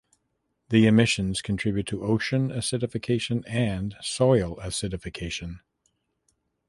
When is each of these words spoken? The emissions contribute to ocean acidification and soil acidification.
The 0.69 0.87
emissions 0.87 1.43
contribute 1.43 1.85
to 1.89 2.01
ocean 2.03 2.49
acidification 2.49 3.43
and 3.45 3.95
soil 4.01 4.55
acidification. 4.55 5.59